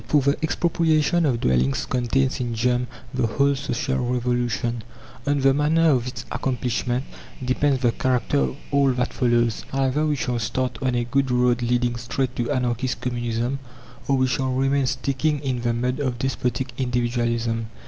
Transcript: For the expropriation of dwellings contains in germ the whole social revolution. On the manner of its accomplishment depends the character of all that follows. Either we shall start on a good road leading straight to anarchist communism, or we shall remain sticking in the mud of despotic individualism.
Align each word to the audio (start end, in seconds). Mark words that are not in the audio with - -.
For 0.07 0.19
the 0.23 0.37
expropriation 0.43 1.27
of 1.27 1.41
dwellings 1.41 1.85
contains 1.85 2.39
in 2.39 2.55
germ 2.55 2.87
the 3.13 3.27
whole 3.27 3.53
social 3.53 3.99
revolution. 3.99 4.83
On 5.27 5.39
the 5.39 5.53
manner 5.53 5.91
of 5.91 6.07
its 6.07 6.25
accomplishment 6.31 7.03
depends 7.45 7.83
the 7.83 7.91
character 7.91 8.39
of 8.39 8.57
all 8.71 8.93
that 8.93 9.13
follows. 9.13 9.63
Either 9.71 10.07
we 10.07 10.15
shall 10.15 10.39
start 10.39 10.79
on 10.81 10.95
a 10.95 11.03
good 11.03 11.29
road 11.29 11.61
leading 11.61 11.97
straight 11.97 12.35
to 12.37 12.49
anarchist 12.49 12.99
communism, 12.99 13.59
or 14.07 14.17
we 14.17 14.25
shall 14.25 14.51
remain 14.51 14.87
sticking 14.87 15.39
in 15.41 15.61
the 15.61 15.71
mud 15.71 15.99
of 15.99 16.17
despotic 16.17 16.73
individualism. 16.79 17.67